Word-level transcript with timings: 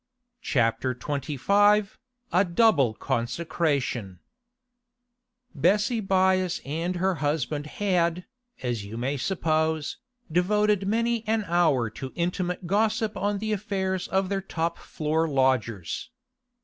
CHAPTER 0.41 0.95
XXV 0.95 1.95
A 2.33 2.43
DOUBLE 2.43 2.95
CONSECRATION 2.95 4.19
Bessie 5.53 5.99
Byass 6.01 6.59
and 6.65 6.95
her 6.95 7.13
husband 7.21 7.67
had, 7.67 8.25
as 8.63 8.83
you 8.83 8.97
may 8.97 9.15
suppose, 9.15 9.97
devoted 10.31 10.87
many 10.87 11.23
an 11.27 11.43
hour 11.43 11.91
to 11.91 12.11
intimate 12.15 12.65
gossip 12.65 13.15
on 13.15 13.37
the 13.37 13.53
affairs 13.53 14.07
of 14.07 14.29
their 14.29 14.41
top 14.41 14.79
floor 14.79 15.27
lodgers. 15.29 16.09